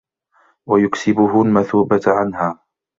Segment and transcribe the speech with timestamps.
[0.69, 2.59] وَيُكْسِبُهُ الْمَثُوبَةَ عَنْهَا